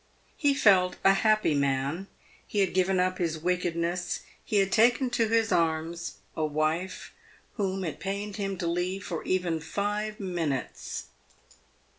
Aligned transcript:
He 0.35 0.55
felt 0.55 0.95
a 1.03 1.13
happy 1.13 1.53
man. 1.53 2.07
He 2.47 2.61
had 2.61 2.73
given 2.73 2.99
up 2.99 3.19
his 3.19 3.37
wickedness; 3.37 4.21
he 4.43 4.55
had 4.55 4.71
taken 4.71 5.11
to 5.11 5.27
his 5.27 5.51
arms 5.51 6.17
a 6.35 6.43
wife 6.43 7.13
whom 7.53 7.83
it 7.83 7.99
pained 7.99 8.37
him 8.37 8.57
to 8.57 8.65
leave 8.65 9.03
for 9.03 9.23
even 9.25 9.59
five 9.59 10.19
minutes. 10.19 11.09